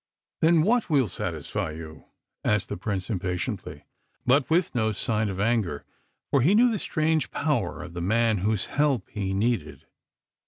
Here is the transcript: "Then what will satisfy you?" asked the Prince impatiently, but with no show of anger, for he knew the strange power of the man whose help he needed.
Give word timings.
"Then 0.41 0.63
what 0.63 0.89
will 0.89 1.07
satisfy 1.07 1.73
you?" 1.73 2.05
asked 2.43 2.69
the 2.69 2.75
Prince 2.75 3.07
impatiently, 3.07 3.85
but 4.25 4.49
with 4.49 4.73
no 4.73 4.91
show 4.91 5.29
of 5.29 5.39
anger, 5.39 5.85
for 6.31 6.41
he 6.41 6.55
knew 6.55 6.71
the 6.71 6.79
strange 6.79 7.29
power 7.29 7.83
of 7.83 7.93
the 7.93 8.01
man 8.01 8.39
whose 8.39 8.65
help 8.65 9.07
he 9.11 9.35
needed. 9.35 9.85